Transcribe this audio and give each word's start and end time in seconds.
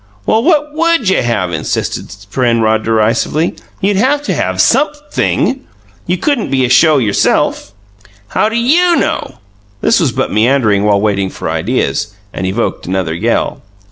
"Well, 0.25 0.41
what 0.43 0.73
WOULD 0.73 1.09
you 1.09 1.21
have?" 1.21 1.53
insisted 1.53 2.15
Penrod 2.33 2.81
derisively. 2.83 3.53
"You'd 3.81 3.97
have 3.97 4.23
to 4.23 4.33
have 4.33 4.59
SUMPTHING 4.59 5.63
you 6.07 6.17
couldn't 6.17 6.49
be 6.49 6.65
a 6.65 6.69
show 6.69 6.97
yourself!" 6.97 7.71
"How 8.29 8.49
do 8.49 8.55
YOU 8.55 8.95
know?" 8.95 9.35
This 9.81 9.99
was 9.99 10.11
but 10.11 10.31
meandering 10.31 10.85
while 10.85 10.99
waiting 10.99 11.29
for 11.29 11.51
ideas, 11.51 12.15
and 12.33 12.47
evoked 12.47 12.87
another 12.87 13.13
yell. 13.13 13.61